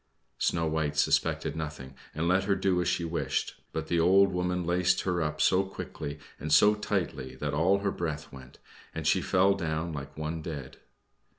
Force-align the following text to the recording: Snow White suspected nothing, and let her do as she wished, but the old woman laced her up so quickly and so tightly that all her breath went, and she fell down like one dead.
Snow 0.39 0.65
White 0.65 0.97
suspected 0.97 1.55
nothing, 1.55 1.93
and 2.15 2.27
let 2.27 2.45
her 2.45 2.55
do 2.55 2.81
as 2.81 2.87
she 2.87 3.05
wished, 3.05 3.61
but 3.71 3.85
the 3.85 3.99
old 3.99 4.31
woman 4.33 4.65
laced 4.65 5.01
her 5.01 5.21
up 5.21 5.39
so 5.39 5.61
quickly 5.63 6.17
and 6.39 6.51
so 6.51 6.73
tightly 6.73 7.35
that 7.35 7.53
all 7.53 7.77
her 7.81 7.91
breath 7.91 8.31
went, 8.33 8.57
and 8.95 9.05
she 9.05 9.21
fell 9.21 9.53
down 9.53 9.93
like 9.93 10.17
one 10.17 10.41
dead. 10.41 10.77